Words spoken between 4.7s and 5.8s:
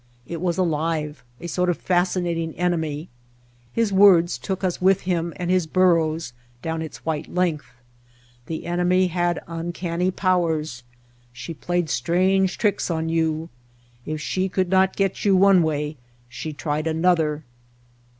with him and his